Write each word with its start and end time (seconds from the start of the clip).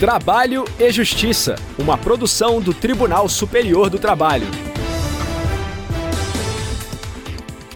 Trabalho 0.00 0.64
e 0.78 0.90
Justiça, 0.90 1.56
uma 1.78 1.98
produção 1.98 2.58
do 2.58 2.72
Tribunal 2.72 3.28
Superior 3.28 3.90
do 3.90 3.98
Trabalho. 3.98 4.46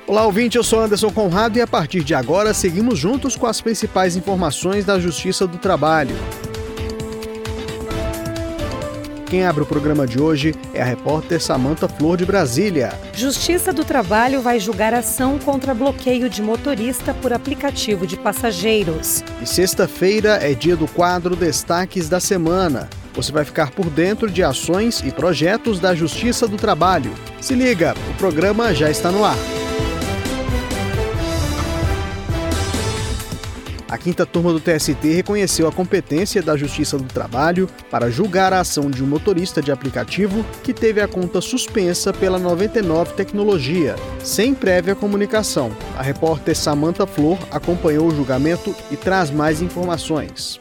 Olá, 0.07 0.25
ouvinte, 0.25 0.57
eu 0.57 0.65
sou 0.65 0.81
Anderson 0.81 1.11
Conrado 1.11 1.59
e 1.59 1.61
a 1.61 1.67
partir 1.67 2.03
de 2.03 2.15
agora 2.15 2.55
seguimos 2.55 2.99
juntos 2.99 3.37
com 3.37 3.47
as 3.47 3.61
principais 3.61 4.17
informações 4.17 4.87
da 4.87 4.99
Justiça 4.99 5.47
do 5.47 5.59
Trabalho. 5.59 6.17
Quem 9.27 9.45
abre 9.45 9.63
o 9.63 9.67
programa 9.67 10.07
de 10.07 10.21
hoje 10.21 10.55
é 10.73 10.83
a 10.83 10.85
repórter 10.85 11.41
Samanta 11.41 11.89
Flor 11.89 12.17
de 12.17 12.27
Brasília. 12.27 12.93
Justiça 13.15 13.73
do 13.73 13.85
Trabalho 13.85 14.41
vai 14.41 14.61
julgar 14.61 14.93
ação 14.93 15.39
contra 15.39 15.75
bloqueio 15.75 16.29
de 16.29 16.43
motorista 16.43 17.15
por 17.15 17.33
aplicativo 17.33 18.07
de 18.07 18.17
passageiros. 18.17 19.25
E 19.41 19.47
sexta-feira 19.47 20.39
é 20.43 20.55
dia 20.55 20.77
do 20.77 20.87
quadro 20.87 21.35
Destaques 21.35 22.09
da 22.09 22.21
Semana. 22.21 22.89
Você 23.15 23.31
vai 23.31 23.45
ficar 23.45 23.71
por 23.71 23.89
dentro 23.89 24.31
de 24.31 24.43
ações 24.43 25.01
e 25.05 25.11
projetos 25.11 25.79
da 25.79 25.95
Justiça 25.95 26.49
do 26.49 26.57
Trabalho. 26.57 27.13
Se 27.41 27.55
liga, 27.55 27.95
o 28.11 28.15
programa 28.15 28.75
já 28.75 28.91
está 28.91 29.11
no 29.11 29.25
ar. 29.25 29.37
A 33.95 33.97
quinta 33.97 34.27
turma 34.27 34.53
do 34.53 34.59
TST 34.59 35.07
reconheceu 35.15 35.69
a 35.69 35.73
competência 35.73 36.43
da 36.43 36.57
Justiça 36.57 36.99
do 36.99 37.05
Trabalho 37.05 37.69
para 37.93 38.11
julgar 38.11 38.53
a 38.53 38.59
ação 38.59 38.91
de 38.91 39.05
um 39.05 39.07
motorista 39.07 39.63
de 39.63 39.71
aplicativo 39.71 40.45
que 40.65 40.75
teve 40.75 41.01
a 41.01 41.07
conta 41.07 41.41
suspensa 41.41 42.13
pela 42.13 42.37
99 42.37 43.13
Tecnologia, 43.13 43.95
sem 44.19 44.53
prévia 44.53 44.97
comunicação. 44.97 45.71
A 45.97 46.03
repórter 46.03 46.57
Samantha 46.57 47.07
Flor 47.07 47.39
acompanhou 47.53 48.09
o 48.09 48.11
julgamento 48.17 48.75
e 48.91 48.97
traz 48.97 49.31
mais 49.31 49.63
informações. 49.63 50.59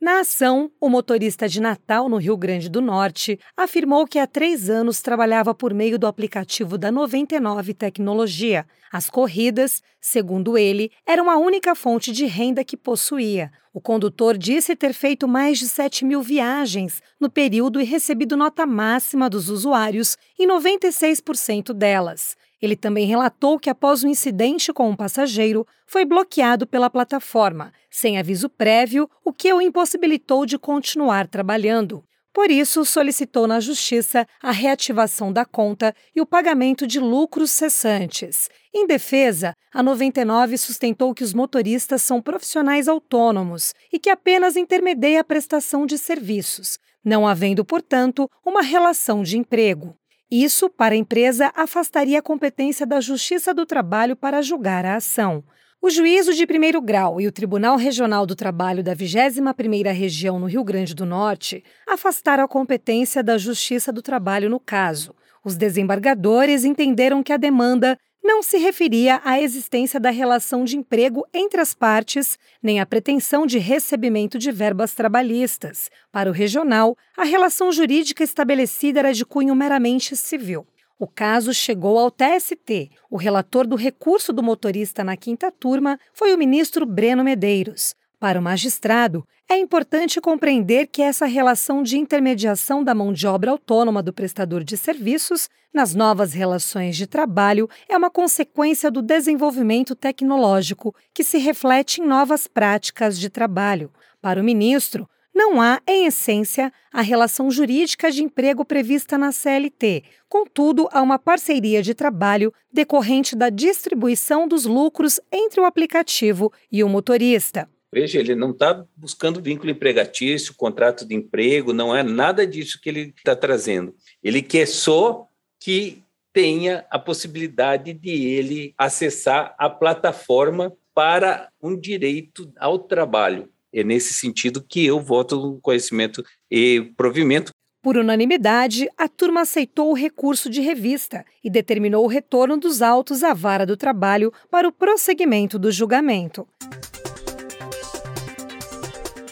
Na 0.00 0.20
ação, 0.20 0.70
o 0.80 0.88
motorista 0.88 1.48
de 1.48 1.60
Natal, 1.60 2.08
no 2.08 2.18
Rio 2.18 2.36
Grande 2.36 2.68
do 2.68 2.80
Norte, 2.80 3.36
afirmou 3.56 4.06
que 4.06 4.20
há 4.20 4.28
três 4.28 4.70
anos 4.70 5.02
trabalhava 5.02 5.52
por 5.52 5.74
meio 5.74 5.98
do 5.98 6.06
aplicativo 6.06 6.78
da 6.78 6.92
99 6.92 7.74
Tecnologia. 7.74 8.64
As 8.92 9.10
corridas, 9.10 9.82
segundo 10.00 10.56
ele, 10.56 10.92
eram 11.04 11.28
a 11.28 11.36
única 11.36 11.74
fonte 11.74 12.12
de 12.12 12.26
renda 12.26 12.62
que 12.62 12.76
possuía. 12.76 13.50
O 13.74 13.80
condutor 13.80 14.38
disse 14.38 14.76
ter 14.76 14.92
feito 14.92 15.26
mais 15.26 15.58
de 15.58 15.68
7 15.68 16.04
mil 16.04 16.22
viagens 16.22 17.02
no 17.18 17.28
período 17.28 17.80
e 17.80 17.84
recebido 17.84 18.36
nota 18.36 18.64
máxima 18.64 19.28
dos 19.28 19.48
usuários 19.48 20.16
em 20.38 20.46
96% 20.46 21.72
delas. 21.72 22.36
Ele 22.60 22.76
também 22.76 23.06
relatou 23.06 23.58
que, 23.58 23.70
após 23.70 24.02
um 24.02 24.08
incidente 24.08 24.72
com 24.72 24.90
um 24.90 24.96
passageiro, 24.96 25.66
foi 25.86 26.04
bloqueado 26.04 26.66
pela 26.66 26.90
plataforma, 26.90 27.72
sem 27.90 28.18
aviso 28.18 28.48
prévio, 28.48 29.08
o 29.24 29.32
que 29.32 29.52
o 29.52 29.60
impossibilitou 29.60 30.44
de 30.44 30.58
continuar 30.58 31.28
trabalhando. 31.28 32.04
Por 32.32 32.50
isso, 32.50 32.84
solicitou 32.84 33.48
na 33.48 33.58
Justiça 33.58 34.26
a 34.40 34.52
reativação 34.52 35.32
da 35.32 35.44
conta 35.44 35.92
e 36.14 36.20
o 36.20 36.26
pagamento 36.26 36.86
de 36.86 37.00
lucros 37.00 37.50
cessantes. 37.50 38.48
Em 38.72 38.86
defesa, 38.86 39.54
a 39.72 39.82
99 39.82 40.56
sustentou 40.56 41.12
que 41.12 41.24
os 41.24 41.34
motoristas 41.34 42.00
são 42.00 42.22
profissionais 42.22 42.86
autônomos 42.86 43.74
e 43.92 43.98
que 43.98 44.08
apenas 44.08 44.56
intermedia 44.56 45.20
a 45.20 45.24
prestação 45.24 45.84
de 45.84 45.98
serviços, 45.98 46.78
não 47.04 47.26
havendo, 47.26 47.64
portanto, 47.64 48.30
uma 48.44 48.62
relação 48.62 49.24
de 49.24 49.36
emprego. 49.36 49.97
Isso, 50.30 50.68
para 50.68 50.94
a 50.94 50.98
empresa, 50.98 51.50
afastaria 51.54 52.18
a 52.18 52.22
competência 52.22 52.86
da 52.86 53.00
Justiça 53.00 53.54
do 53.54 53.64
Trabalho 53.64 54.14
para 54.14 54.42
julgar 54.42 54.84
a 54.84 54.96
ação. 54.96 55.42
O 55.80 55.88
juízo 55.88 56.34
de 56.34 56.46
primeiro 56.46 56.82
grau 56.82 57.18
e 57.18 57.26
o 57.26 57.32
Tribunal 57.32 57.76
Regional 57.76 58.26
do 58.26 58.36
Trabalho 58.36 58.82
da 58.82 58.94
21ª 58.94 59.90
Região 59.90 60.38
no 60.38 60.46
Rio 60.46 60.62
Grande 60.62 60.94
do 60.94 61.06
Norte 61.06 61.64
afastaram 61.86 62.44
a 62.44 62.48
competência 62.48 63.22
da 63.22 63.38
Justiça 63.38 63.90
do 63.90 64.02
Trabalho 64.02 64.50
no 64.50 64.60
caso. 64.60 65.14
Os 65.42 65.56
desembargadores 65.56 66.64
entenderam 66.64 67.22
que 67.22 67.32
a 67.32 67.38
demanda 67.38 67.96
não 68.28 68.42
se 68.42 68.58
referia 68.58 69.22
à 69.24 69.40
existência 69.40 69.98
da 69.98 70.10
relação 70.10 70.62
de 70.62 70.76
emprego 70.76 71.26
entre 71.32 71.62
as 71.62 71.72
partes, 71.72 72.38
nem 72.62 72.78
à 72.78 72.84
pretensão 72.84 73.46
de 73.46 73.56
recebimento 73.56 74.38
de 74.38 74.52
verbas 74.52 74.92
trabalhistas. 74.94 75.90
Para 76.12 76.28
o 76.28 76.32
regional, 76.32 76.94
a 77.16 77.24
relação 77.24 77.72
jurídica 77.72 78.22
estabelecida 78.22 78.98
era 78.98 79.14
de 79.14 79.24
cunho 79.24 79.54
meramente 79.54 80.14
civil. 80.14 80.66
O 80.98 81.06
caso 81.06 81.54
chegou 81.54 81.98
ao 81.98 82.10
TST. 82.10 82.90
O 83.10 83.16
relator 83.16 83.66
do 83.66 83.76
recurso 83.76 84.30
do 84.30 84.42
motorista 84.42 85.02
na 85.02 85.16
quinta 85.16 85.50
turma 85.50 85.98
foi 86.12 86.34
o 86.34 86.38
ministro 86.38 86.84
Breno 86.84 87.24
Medeiros. 87.24 87.96
Para 88.20 88.40
o 88.40 88.42
magistrado, 88.42 89.24
é 89.48 89.56
importante 89.56 90.20
compreender 90.20 90.88
que 90.88 91.00
essa 91.00 91.24
relação 91.24 91.84
de 91.84 91.96
intermediação 91.96 92.82
da 92.82 92.92
mão 92.92 93.12
de 93.12 93.28
obra 93.28 93.52
autônoma 93.52 94.02
do 94.02 94.12
prestador 94.12 94.64
de 94.64 94.76
serviços 94.76 95.48
nas 95.72 95.94
novas 95.94 96.32
relações 96.32 96.96
de 96.96 97.06
trabalho 97.06 97.70
é 97.88 97.96
uma 97.96 98.10
consequência 98.10 98.90
do 98.90 99.02
desenvolvimento 99.02 99.94
tecnológico 99.94 100.92
que 101.14 101.22
se 101.22 101.38
reflete 101.38 102.00
em 102.00 102.06
novas 102.06 102.48
práticas 102.48 103.16
de 103.16 103.30
trabalho. 103.30 103.88
Para 104.20 104.40
o 104.40 104.44
ministro, 104.44 105.08
não 105.32 105.62
há, 105.62 105.80
em 105.86 106.06
essência, 106.06 106.72
a 106.92 107.00
relação 107.00 107.48
jurídica 107.52 108.10
de 108.10 108.24
emprego 108.24 108.64
prevista 108.64 109.16
na 109.16 109.30
CLT. 109.30 110.02
Contudo, 110.28 110.88
há 110.90 111.00
uma 111.00 111.20
parceria 111.20 111.80
de 111.84 111.94
trabalho 111.94 112.52
decorrente 112.72 113.36
da 113.36 113.48
distribuição 113.48 114.48
dos 114.48 114.64
lucros 114.64 115.20
entre 115.30 115.60
o 115.60 115.64
aplicativo 115.64 116.52
e 116.72 116.82
o 116.82 116.88
motorista. 116.88 117.68
Veja, 117.92 118.18
ele 118.18 118.34
não 118.34 118.50
está 118.50 118.84
buscando 118.94 119.40
vínculo 119.40 119.70
empregatício, 119.70 120.54
contrato 120.54 121.06
de 121.06 121.14
emprego, 121.14 121.72
não 121.72 121.96
é 121.96 122.02
nada 122.02 122.46
disso 122.46 122.78
que 122.82 122.88
ele 122.88 123.14
está 123.16 123.34
trazendo. 123.34 123.94
Ele 124.22 124.42
quer 124.42 124.66
só 124.66 125.26
que 125.60 126.02
tenha 126.32 126.84
a 126.90 126.98
possibilidade 126.98 127.92
de 127.94 128.10
ele 128.10 128.74
acessar 128.76 129.54
a 129.58 129.70
plataforma 129.70 130.72
para 130.94 131.48
um 131.62 131.78
direito 131.78 132.52
ao 132.58 132.78
trabalho. 132.78 133.48
É 133.72 133.82
nesse 133.82 134.14
sentido 134.14 134.62
que 134.62 134.84
eu 134.84 135.00
voto 135.00 135.36
no 135.36 135.60
conhecimento 135.60 136.22
e 136.50 136.92
provimento. 136.96 137.52
Por 137.82 137.96
unanimidade, 137.96 138.88
a 138.96 139.08
turma 139.08 139.42
aceitou 139.42 139.90
o 139.90 139.94
recurso 139.94 140.50
de 140.50 140.60
revista 140.60 141.24
e 141.42 141.48
determinou 141.48 142.04
o 142.04 142.08
retorno 142.08 142.56
dos 142.56 142.82
autos 142.82 143.22
à 143.22 143.32
vara 143.32 143.64
do 143.64 143.76
trabalho 143.76 144.32
para 144.50 144.68
o 144.68 144.72
prosseguimento 144.72 145.58
do 145.58 145.70
julgamento. 145.70 146.46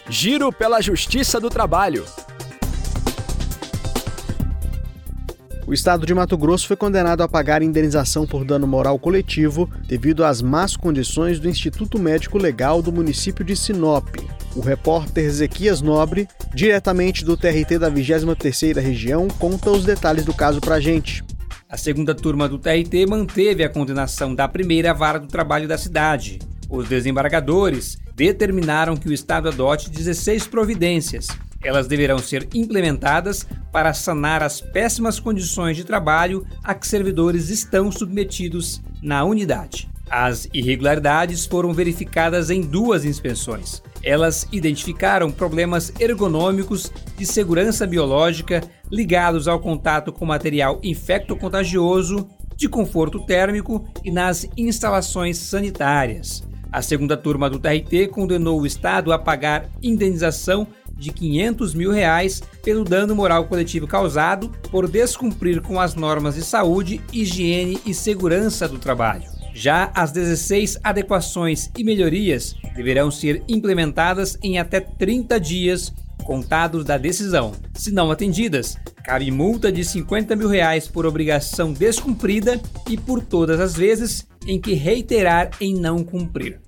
Giro 0.09 0.53
pela 0.53 0.81
Justiça 0.81 1.41
do 1.41 1.51
Trabalho. 1.51 2.05
O 5.67 5.75
estado 5.75 6.07
de 6.07 6.15
Mato 6.15 6.39
Grosso 6.39 6.69
foi 6.69 6.77
condenado 6.77 7.25
a 7.25 7.29
pagar 7.29 7.61
indenização 7.61 8.25
por 8.25 8.45
dano 8.45 8.69
moral 8.69 9.01
coletivo 9.01 9.69
devido 9.85 10.25
às 10.25 10.41
más 10.41 10.77
condições 10.77 11.41
do 11.41 11.49
Instituto 11.49 11.99
Médico 11.99 12.39
Legal 12.39 12.81
do 12.81 12.93
município 12.93 13.45
de 13.45 13.57
Sinop. 13.57 14.07
O 14.55 14.61
repórter 14.61 15.25
Ezequias 15.25 15.83
Nobre, 15.83 16.29
diretamente 16.55 17.25
do 17.25 17.37
TRT 17.37 17.77
da 17.81 17.91
23ª 17.91 18.81
região, 18.81 19.27
conta 19.27 19.73
os 19.73 19.85
detalhes 19.85 20.25
do 20.25 20.33
caso 20.33 20.61
pra 20.61 20.79
gente. 20.79 21.25
A 21.69 21.77
segunda 21.77 22.15
turma 22.15 22.49
do 22.49 22.59
TRT 22.59 23.07
manteve 23.09 23.65
a 23.65 23.69
condenação 23.69 24.37
da 24.37 24.47
primeira 24.47 24.95
vara 24.95 25.19
do 25.19 25.27
trabalho 25.27 25.67
da 25.67 25.77
cidade. 25.77 26.39
Os 26.71 26.89
desembargadores 26.89 27.99
determinaram 28.17 28.97
que 28.97 29.09
o 29.09 29.13
Estado 29.13 29.49
adote 29.49 29.91
16 29.91 30.47
providências. 30.47 31.29
Elas 31.63 31.87
deverão 31.87 32.19
ser 32.19 32.49
implementadas 32.55 33.47
para 33.71 33.93
sanar 33.93 34.43
as 34.43 34.61
péssimas 34.61 35.21
condições 35.21 35.77
de 35.77 35.85
trabalho 35.85 36.47
a 36.65 36.75
que 36.75 36.87
servidores 36.87 37.51
estão 37.51 37.93
submetidos 37.93 38.81
na 39.03 39.23
unidade. 39.23 39.89
As 40.09 40.49
irregularidades 40.55 41.45
foram 41.45 41.75
verificadas 41.75 42.49
em 42.49 42.61
duas 42.61 43.05
inspeções. 43.05 43.83
Elas 44.03 44.47
identificaram 44.53 45.31
problemas 45.31 45.93
ergonômicos 45.99 46.93
de 47.19 47.27
segurança 47.27 47.87
biológica 47.87 48.63
ligados 48.91 49.49
ao 49.49 49.59
contato 49.59 50.13
com 50.13 50.25
material 50.25 50.81
infecto-contagioso, 50.83 52.29
de 52.57 52.69
conforto 52.69 53.27
térmico 53.27 53.85
e 54.05 54.11
nas 54.11 54.49
instalações 54.57 55.37
sanitárias. 55.37 56.43
A 56.77 56.83
segunda 56.83 57.17
turma 57.17 57.49
do 57.49 57.59
TRT 57.59 58.09
condenou 58.09 58.61
o 58.61 58.67
Estado 58.67 59.11
a 59.11 59.19
pagar 59.19 59.67
indenização 59.83 60.67
de 60.95 61.11
500 61.11 61.73
mil 61.73 61.91
reais 61.91 62.43
pelo 62.63 62.85
dano 62.85 63.17
moral 63.17 63.47
coletivo 63.47 63.87
causado 63.87 64.51
por 64.71 64.87
descumprir 64.87 65.63
com 65.63 65.81
as 65.81 65.95
normas 65.95 66.35
de 66.35 66.43
saúde, 66.43 67.01
higiene 67.11 67.81
e 67.87 67.95
segurança 67.95 68.69
do 68.69 68.79
trabalho. 68.79 69.25
Já 69.55 69.91
as 69.95 70.13
16 70.13 70.79
adequações 70.85 71.71
e 71.79 71.83
melhorias 71.83 72.55
deverão 72.75 73.11
ser 73.11 73.43
implementadas 73.49 74.37
em 74.43 74.59
até 74.59 74.79
30 74.79 75.41
dias 75.41 75.95
contados 76.25 76.85
da 76.85 76.99
decisão. 76.99 77.53
Se 77.73 77.91
não 77.91 78.11
atendidas, 78.11 78.77
cabe 79.03 79.31
multa 79.31 79.73
de 79.73 79.83
50 79.83 80.37
mil 80.37 80.49
reais 80.49 80.87
por 80.87 81.07
obrigação 81.07 81.73
descumprida 81.73 82.61
e 82.87 82.99
por 82.99 83.23
todas 83.23 83.61
as 83.61 83.75
vezes 83.75 84.27
em 84.47 84.61
que 84.61 84.75
reiterar 84.75 85.53
em 85.59 85.75
não 85.75 86.05
cumprir. 86.05 86.66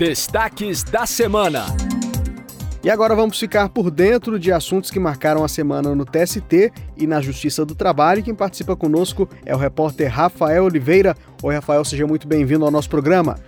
Destaques 0.00 0.82
da 0.82 1.04
semana. 1.04 1.66
E 2.82 2.88
agora 2.88 3.14
vamos 3.14 3.38
ficar 3.38 3.68
por 3.68 3.90
dentro 3.90 4.38
de 4.38 4.50
assuntos 4.50 4.90
que 4.90 4.98
marcaram 4.98 5.44
a 5.44 5.48
semana 5.48 5.94
no 5.94 6.06
TST 6.06 6.72
e 6.96 7.06
na 7.06 7.20
Justiça 7.20 7.66
do 7.66 7.74
Trabalho. 7.74 8.22
Quem 8.22 8.34
participa 8.34 8.74
conosco 8.74 9.28
é 9.44 9.54
o 9.54 9.58
repórter 9.58 10.10
Rafael 10.10 10.64
Oliveira. 10.64 11.14
Oi, 11.42 11.54
Rafael, 11.54 11.84
seja 11.84 12.06
muito 12.06 12.26
bem-vindo 12.26 12.64
ao 12.64 12.70
nosso 12.70 12.88
programa. 12.88 13.38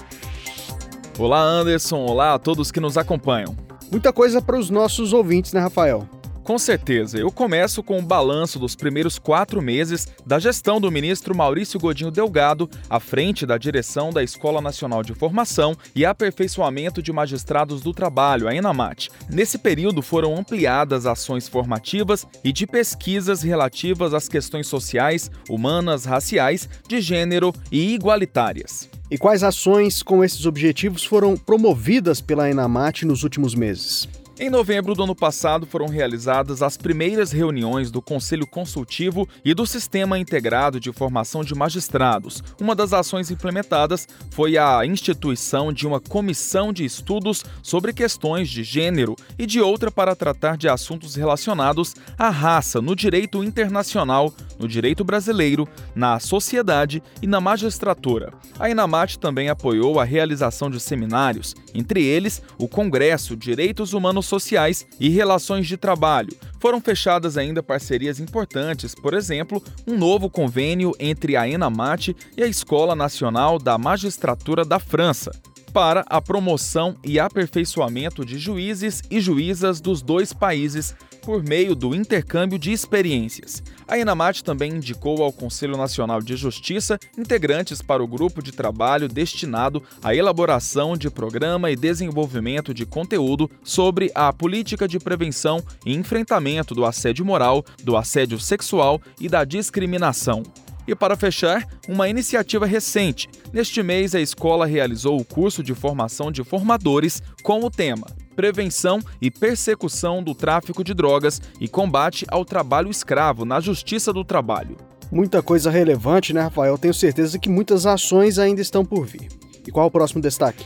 Olá, 1.19 1.41
Anderson. 1.41 2.01
Olá 2.05 2.35
a 2.35 2.39
todos 2.39 2.71
que 2.71 2.81
nos 2.81 2.99
acompanham. 2.99 3.57
Muita 3.91 4.13
coisa 4.13 4.43
para 4.43 4.59
os 4.59 4.69
nossos 4.69 5.15
ouvintes, 5.15 5.55
né, 5.55 5.61
Rafael? 5.61 6.07
Com 6.45 6.59
certeza, 6.59 7.19
eu 7.19 7.31
começo 7.31 7.85
com 7.85 8.01
o 8.01 8.03
balanço 8.03 8.59
dos 8.59 8.75
primeiros 8.75 9.17
quatro 9.17 9.63
meses 9.63 10.09
da 10.27 10.41
gestão 10.41 10.81
do 10.81 10.91
ministro 10.91 11.37
Maurício 11.37 11.79
Godinho 11.79 12.11
Delgado 12.11 12.69
à 12.91 12.99
frente 12.99 13.47
da 13.47 13.57
direção 13.57 14.13
da 14.13 14.25
Escola 14.25 14.61
Nacional 14.61 15.05
de 15.05 15.15
Formação 15.15 15.77
e 15.95 16.05
Aperfeiçoamento 16.05 17.01
de 17.01 17.13
Magistrados 17.13 17.81
do 17.81 17.93
Trabalho, 17.93 18.49
a 18.49 18.55
ENAMAT. 18.55 19.09
Nesse 19.31 19.57
período 19.57 20.03
foram 20.03 20.37
ampliadas 20.37 21.07
ações 21.07 21.47
formativas 21.47 22.27
e 22.43 22.53
de 22.53 22.67
pesquisas 22.67 23.43
relativas 23.43 24.13
às 24.13 24.29
questões 24.29 24.67
sociais, 24.67 25.31
humanas, 25.49 26.05
raciais, 26.05 26.69
de 26.89 27.01
gênero 27.01 27.55
e 27.71 27.95
igualitárias. 27.95 28.91
E 29.09 29.17
quais 29.17 29.45
ações 29.45 30.03
com 30.03 30.25
esses 30.25 30.45
objetivos 30.45 31.05
foram 31.05 31.37
promovidas 31.37 32.21
pela 32.21 32.51
ENAMAT 32.51 33.05
nos 33.07 33.23
últimos 33.23 33.55
meses? 33.55 34.09
Em 34.41 34.49
novembro 34.49 34.95
do 34.95 35.03
ano 35.03 35.15
passado 35.15 35.67
foram 35.67 35.87
realizadas 35.87 36.63
as 36.63 36.79
primeiras 36.79 37.31
reuniões 37.33 37.91
do 37.91 38.01
Conselho 38.01 38.47
Consultivo 38.47 39.29
e 39.45 39.53
do 39.53 39.67
Sistema 39.67 40.19
Integrado 40.19 40.81
de 40.81 40.91
Formação 40.91 41.45
de 41.45 41.55
Magistrados. 41.55 42.43
Uma 42.59 42.75
das 42.75 42.95
ações 42.95 43.31
implementadas 43.31 44.09
foi 44.31 44.57
a 44.57 44.87
instituição 44.87 45.71
de 45.71 45.87
uma 45.87 46.01
comissão 46.01 46.73
de 46.73 46.83
estudos 46.83 47.45
sobre 47.63 47.93
questões 47.93 48.49
de 48.49 48.65
gênero 48.65 49.15
e 49.39 49.45
de 49.45 49.61
outra 49.61 49.91
para 49.91 50.17
tratar 50.17 50.57
de 50.57 50.67
assuntos 50.67 51.15
relacionados 51.15 51.95
à 52.19 52.31
raça 52.31 52.81
no 52.81 52.97
direito 52.97 53.45
internacional, 53.45 54.33
no 54.59 54.67
direito 54.67 55.05
brasileiro, 55.05 55.69
na 55.95 56.19
sociedade 56.19 57.03
e 57.21 57.27
na 57.27 57.41
magistratura. 57.41 58.33
A 58.59 58.71
Inamat 58.71 59.17
também 59.17 59.51
apoiou 59.51 60.01
a 60.01 60.05
realização 60.05 60.71
de 60.71 60.81
seminários, 60.81 61.55
entre 61.75 62.03
eles 62.03 62.43
o 62.57 62.67
Congresso 62.67 63.37
Direitos 63.37 63.93
Humanos 63.93 64.22
sociais 64.27 64.87
e 64.99 65.09
relações 65.09 65.67
de 65.67 65.77
trabalho. 65.77 66.37
Foram 66.61 66.81
fechadas 66.81 67.37
ainda 67.37 67.63
parcerias 67.63 68.21
importantes, 68.21 68.95
por 68.95 69.15
exemplo, 69.15 69.63
um 69.87 69.97
novo 69.97 70.31
convênio 70.31 70.93
entre 70.99 71.37
a 71.37 71.49
ENAMAT 71.49 72.15
e 72.37 72.43
a 72.43 72.47
Escola 72.47 72.95
Nacional 72.95 73.59
da 73.59 73.77
Magistratura 73.77 74.65
da 74.65 74.79
França 74.79 75.33
para 75.73 76.05
a 76.09 76.21
promoção 76.21 76.97
e 77.05 77.19
aperfeiçoamento 77.19 78.25
de 78.25 78.39
juízes 78.39 79.03
e 79.11 79.21
juízas 79.21 79.81
dos 79.81 80.03
dois 80.03 80.33
países 80.33 80.95
por 81.23 81.43
meio 81.43 81.75
do 81.75 81.95
intercâmbio 81.95 82.59
de 82.59 82.73
experiências. 82.73 83.63
A 83.87 83.97
Enamat 83.97 84.43
também 84.43 84.73
indicou 84.73 85.23
ao 85.23 85.33
Conselho 85.33 85.77
Nacional 85.77 86.21
de 86.21 86.37
Justiça 86.37 86.99
integrantes 87.17 87.81
para 87.81 88.03
o 88.03 88.09
grupo 88.09 88.43
de 88.43 88.53
trabalho 88.53 89.09
destinado 89.09 89.83
à 90.03 90.15
elaboração 90.15 90.97
de 90.97 91.09
programa 91.09 91.71
e 91.71 91.77
desenvolvimento 91.77 92.75
de 92.75 92.85
conteúdo 92.85 93.51
sobre 93.63 94.11
a 94.15 94.33
política 94.33 94.89
de 94.89 94.99
prevenção 94.99 95.63
e 95.87 95.95
enfrentamento 95.95 96.75
do 96.75 96.85
assédio 96.85 97.25
moral, 97.25 97.65
do 97.83 97.97
assédio 97.97 98.39
sexual 98.39 99.01
e 99.21 99.29
da 99.29 99.45
discriminação. 99.45 100.43
E 100.87 100.95
para 100.95 101.17
fechar, 101.17 101.67
uma 101.89 102.09
iniciativa 102.09 102.67
recente. 102.67 103.29
Neste 103.53 103.83
mês, 103.83 104.15
a 104.15 104.21
escola 104.21 104.67
realizou 104.67 105.19
o 105.19 105.25
curso 105.25 105.63
de 105.63 105.75
formação 105.75 106.33
de 106.33 106.43
formadores 106.43 107.23
com 107.43 107.61
o 107.61 107.71
tema 107.71 108.07
Prevenção 108.35 109.01
e 109.21 109.31
Persecução 109.31 110.23
do 110.23 110.35
Tráfico 110.35 110.83
de 110.83 110.95
Drogas 110.95 111.41
e 111.61 111.69
Combate 111.69 112.25
ao 112.29 112.45
Trabalho 112.45 112.91
Escravo 112.91 113.45
na 113.45 113.61
Justiça 113.61 114.13
do 114.13 114.25
Trabalho. 114.25 114.77
Muita 115.11 115.43
coisa 115.43 115.71
relevante, 115.71 116.33
né, 116.33 116.41
Rafael? 116.41 116.79
Tenho 116.79 116.95
certeza 116.95 117.39
que 117.39 117.51
muitas 117.51 117.85
ações 117.85 118.39
ainda 118.39 118.63
estão 118.63 118.85
por 118.85 119.07
vir. 119.07 119.29
E 119.67 119.71
qual 119.71 119.87
o 119.87 119.91
próximo 119.91 120.23
destaque? 120.23 120.65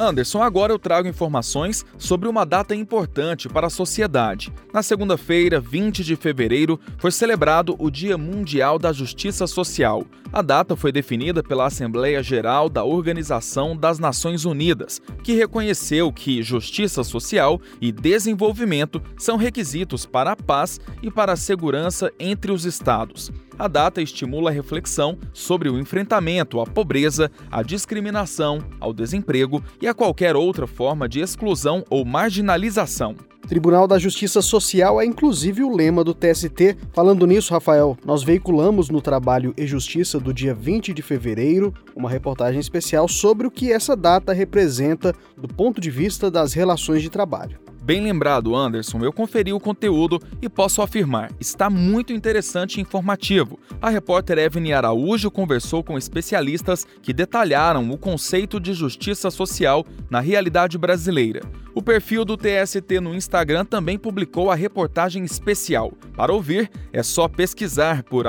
Anderson, 0.00 0.42
agora 0.42 0.72
eu 0.72 0.78
trago 0.78 1.06
informações 1.06 1.84
sobre 1.98 2.26
uma 2.26 2.46
data 2.46 2.74
importante 2.74 3.50
para 3.50 3.66
a 3.66 3.70
sociedade. 3.70 4.50
Na 4.72 4.82
segunda-feira, 4.82 5.60
20 5.60 6.02
de 6.02 6.16
fevereiro, 6.16 6.80
foi 6.96 7.12
celebrado 7.12 7.76
o 7.78 7.90
Dia 7.90 8.16
Mundial 8.16 8.78
da 8.78 8.94
Justiça 8.94 9.46
Social. 9.46 10.06
A 10.32 10.40
data 10.40 10.74
foi 10.74 10.90
definida 10.90 11.42
pela 11.42 11.66
Assembleia 11.66 12.22
Geral 12.22 12.70
da 12.70 12.82
Organização 12.82 13.76
das 13.76 13.98
Nações 13.98 14.46
Unidas, 14.46 15.02
que 15.22 15.34
reconheceu 15.34 16.10
que 16.10 16.42
justiça 16.42 17.04
social 17.04 17.60
e 17.78 17.92
desenvolvimento 17.92 19.02
são 19.18 19.36
requisitos 19.36 20.06
para 20.06 20.32
a 20.32 20.36
paz 20.36 20.80
e 21.02 21.10
para 21.10 21.32
a 21.32 21.36
segurança 21.36 22.10
entre 22.18 22.50
os 22.50 22.64
Estados. 22.64 23.30
A 23.60 23.68
data 23.68 24.00
estimula 24.00 24.48
a 24.48 24.52
reflexão 24.54 25.18
sobre 25.34 25.68
o 25.68 25.78
enfrentamento 25.78 26.62
à 26.62 26.64
pobreza, 26.64 27.30
à 27.50 27.62
discriminação, 27.62 28.64
ao 28.80 28.90
desemprego 28.90 29.62
e 29.82 29.86
a 29.86 29.92
qualquer 29.92 30.34
outra 30.34 30.66
forma 30.66 31.06
de 31.06 31.20
exclusão 31.20 31.84
ou 31.90 32.02
marginalização. 32.02 33.14
Tribunal 33.46 33.86
da 33.86 33.98
Justiça 33.98 34.40
Social 34.40 34.98
é 34.98 35.04
inclusive 35.04 35.62
o 35.62 35.76
lema 35.76 36.02
do 36.02 36.14
TST. 36.14 36.78
Falando 36.94 37.26
nisso, 37.26 37.52
Rafael, 37.52 37.98
nós 38.02 38.22
veiculamos 38.22 38.88
no 38.88 39.02
trabalho 39.02 39.52
E 39.58 39.66
Justiça 39.66 40.18
do 40.18 40.32
dia 40.32 40.54
20 40.54 40.94
de 40.94 41.02
fevereiro 41.02 41.74
uma 41.94 42.08
reportagem 42.08 42.60
especial 42.60 43.06
sobre 43.08 43.46
o 43.46 43.50
que 43.50 43.70
essa 43.70 43.94
data 43.94 44.32
representa 44.32 45.14
do 45.36 45.48
ponto 45.48 45.82
de 45.82 45.90
vista 45.90 46.30
das 46.30 46.54
relações 46.54 47.02
de 47.02 47.10
trabalho. 47.10 47.58
Bem 47.90 48.00
lembrado, 48.00 48.54
Anderson, 48.54 49.00
eu 49.00 49.12
conferi 49.12 49.52
o 49.52 49.58
conteúdo 49.58 50.20
e 50.40 50.48
posso 50.48 50.80
afirmar, 50.80 51.32
está 51.40 51.68
muito 51.68 52.12
interessante 52.12 52.76
e 52.76 52.80
informativo. 52.80 53.58
A 53.82 53.90
repórter 53.90 54.38
Evelyn 54.38 54.74
Araújo 54.74 55.28
conversou 55.28 55.82
com 55.82 55.98
especialistas 55.98 56.86
que 57.02 57.12
detalharam 57.12 57.90
o 57.90 57.98
conceito 57.98 58.60
de 58.60 58.74
justiça 58.74 59.28
social 59.28 59.84
na 60.08 60.20
realidade 60.20 60.78
brasileira. 60.78 61.40
O 61.74 61.82
perfil 61.82 62.24
do 62.24 62.36
TST 62.36 63.00
no 63.00 63.12
Instagram 63.12 63.64
também 63.64 63.98
publicou 63.98 64.52
a 64.52 64.54
reportagem 64.54 65.24
especial. 65.24 65.92
Para 66.14 66.32
ouvir, 66.32 66.70
é 66.92 67.02
só 67.02 67.26
pesquisar 67.26 68.04
por 68.04 68.24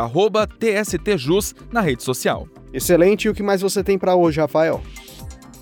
TSTJus 0.58 1.54
na 1.72 1.82
rede 1.82 2.02
social. 2.02 2.48
Excelente, 2.74 3.26
e 3.26 3.30
o 3.30 3.34
que 3.36 3.44
mais 3.44 3.62
você 3.62 3.84
tem 3.84 4.00
para 4.00 4.16
hoje, 4.16 4.42
Rafael? 4.42 4.82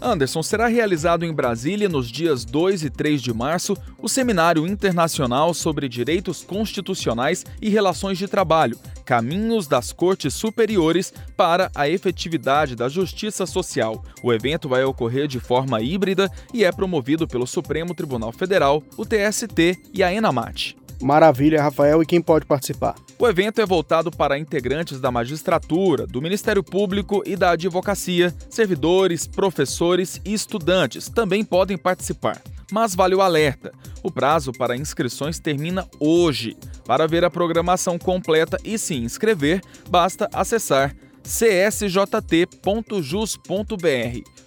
Anderson, 0.02 0.42
será 0.42 0.68
realizado 0.68 1.26
em 1.26 1.34
Brasília 1.34 1.90
nos 1.90 2.10
dias 2.10 2.46
2 2.46 2.84
e 2.84 2.90
3 2.90 3.22
de 3.22 3.34
março 3.34 3.76
o 4.02 4.08
Seminário 4.08 4.66
Internacional 4.66 5.54
sobre 5.54 5.90
Direitos 5.90 6.44
Constitucionais 6.44 7.46
e 7.62 7.70
Relações 7.70 8.18
de 8.18 8.28
Trabalho, 8.28 8.78
Caminhos 9.06 9.68
das 9.68 9.92
Cortes 9.92 10.34
Superiores 10.34 11.14
para 11.36 11.70
a 11.76 11.90
Efetividade 11.90 12.76
da 12.76 12.88
Justiça 12.88 13.46
Social. 13.46 14.04
O 14.24 14.32
evento 14.32 14.70
vai 14.70 14.84
ocorrer 14.84 15.28
de 15.28 15.40
forma 15.40 15.82
híbrida 15.82 16.32
e 16.54 16.64
é 16.64 16.72
promovido 16.72 17.28
pelo 17.28 17.46
Supremo 17.46 17.94
Tribunal 17.94 18.32
Federal, 18.32 18.82
o 18.98 19.06
TST 19.06 19.78
e 19.94 20.02
a 20.02 20.14
ENAMAT. 20.14 20.79
Maravilha, 21.02 21.62
Rafael. 21.62 22.02
E 22.02 22.06
quem 22.06 22.22
pode 22.22 22.46
participar? 22.46 22.96
O 23.18 23.28
evento 23.28 23.60
é 23.62 23.66
voltado 23.66 24.12
para 24.12 24.38
integrantes 24.38 25.00
da 25.00 25.12
magistratura, 25.12 26.06
do 26.06 26.22
Ministério 26.22 26.64
Público 26.64 27.22
e 27.26 27.36
da 27.36 27.52
advocacia. 27.52 28.34
Servidores, 28.50 29.28
professores 29.28 30.22
e 30.24 30.34
estudantes 30.34 31.10
também 31.10 31.44
podem 31.44 31.78
participar. 31.78 32.42
Mas 32.72 32.96
vale 32.96 33.16
o 33.16 33.22
alerta: 33.22 33.72
o 34.04 34.12
prazo 34.12 34.52
para 34.52 34.76
inscrições 34.76 35.40
termina 35.40 35.88
hoje. 36.00 36.56
Para 36.86 37.08
ver 37.08 37.24
a 37.24 37.30
programação 37.30 37.98
completa 37.98 38.58
e 38.64 38.78
se 38.78 38.96
inscrever, 38.96 39.62
basta 39.90 40.30
acessar 40.34 40.96
csjt.jus.br. 41.24 42.40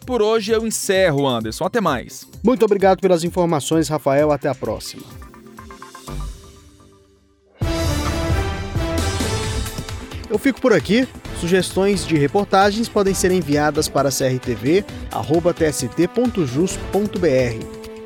Por 0.07 0.23
hoje 0.23 0.53
eu 0.53 0.67
encerro, 0.67 1.27
Anderson. 1.27 1.65
Até 1.65 1.81
mais. 1.81 2.27
Muito 2.43 2.65
obrigado 2.65 3.01
pelas 3.01 3.23
informações, 3.23 3.89
Rafael. 3.89 4.33
Até 4.33 4.49
a 4.49 4.55
próxima. 4.55 5.22
Eu 10.33 10.39
fico 10.39 10.63
por 10.63 10.73
aqui. 10.73 11.07
Sugestões 11.39 12.07
de 12.07 12.17
reportagens 12.17 12.89
podem 12.89 13.13
ser 13.13 13.31
enviadas 13.31 13.87
para 13.87 14.09
crtv.tst.jus.br. 14.09 14.87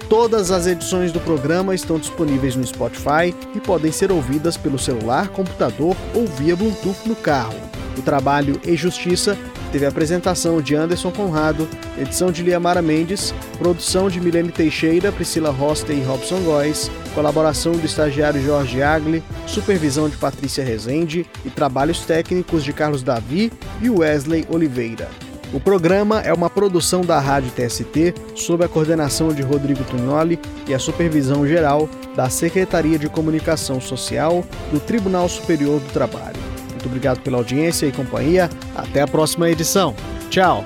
Todas 0.08 0.50
as 0.50 0.66
edições 0.66 1.12
do 1.12 1.20
programa 1.20 1.72
estão 1.72 2.00
disponíveis 2.00 2.56
no 2.56 2.66
Spotify 2.66 3.32
e 3.54 3.60
podem 3.60 3.92
ser 3.92 4.10
ouvidas 4.10 4.56
pelo 4.56 4.76
celular, 4.76 5.28
computador 5.28 5.96
ou 6.14 6.26
via 6.26 6.56
Bluetooth 6.56 7.08
no 7.08 7.14
carro. 7.14 7.60
O 7.96 8.02
trabalho 8.02 8.60
e 8.64 8.74
Justiça 8.74 9.38
teve 9.76 9.84
a 9.84 9.90
apresentação 9.90 10.62
de 10.62 10.74
Anderson 10.74 11.10
Conrado, 11.10 11.68
edição 11.98 12.32
de 12.32 12.42
Liamara 12.42 12.80
Mendes, 12.80 13.34
produção 13.58 14.08
de 14.08 14.18
Milene 14.18 14.50
Teixeira, 14.50 15.12
Priscila 15.12 15.50
Rosta 15.50 15.92
e 15.92 16.00
Robson 16.00 16.40
Góes, 16.40 16.90
colaboração 17.14 17.72
do 17.72 17.84
estagiário 17.84 18.42
Jorge 18.42 18.82
Agli, 18.82 19.22
supervisão 19.46 20.08
de 20.08 20.16
Patrícia 20.16 20.64
Rezende 20.64 21.26
e 21.44 21.50
trabalhos 21.50 22.06
técnicos 22.06 22.64
de 22.64 22.72
Carlos 22.72 23.02
Davi 23.02 23.52
e 23.82 23.90
Wesley 23.90 24.46
Oliveira. 24.48 25.10
O 25.52 25.60
programa 25.60 26.22
é 26.22 26.32
uma 26.32 26.48
produção 26.48 27.02
da 27.02 27.20
Rádio 27.20 27.50
TST, 27.50 28.14
sob 28.34 28.64
a 28.64 28.68
coordenação 28.68 29.28
de 29.28 29.42
Rodrigo 29.42 29.84
Tugnoli 29.84 30.40
e 30.66 30.72
a 30.72 30.78
supervisão 30.78 31.46
geral 31.46 31.86
da 32.16 32.30
Secretaria 32.30 32.98
de 32.98 33.10
Comunicação 33.10 33.78
Social 33.78 34.42
do 34.72 34.80
Tribunal 34.80 35.28
Superior 35.28 35.80
do 35.80 35.92
Trabalho. 35.92 36.55
Muito 36.86 36.92
obrigado 36.92 37.20
pela 37.20 37.38
audiência 37.38 37.86
e 37.86 37.92
companhia. 37.92 38.48
Até 38.74 39.02
a 39.02 39.08
próxima 39.08 39.50
edição. 39.50 39.94
Tchau. 40.30 40.64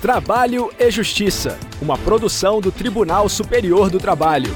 Trabalho 0.00 0.72
e 0.78 0.90
Justiça, 0.90 1.58
uma 1.82 1.98
produção 1.98 2.58
do 2.58 2.72
Tribunal 2.72 3.28
Superior 3.28 3.90
do 3.90 3.98
Trabalho. 3.98 4.50